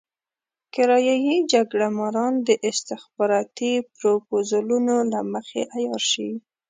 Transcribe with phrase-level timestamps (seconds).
[0.73, 6.29] کرايه يي جګړه ماران د استخباراتي پروپوزلونو له مخې عيار شي.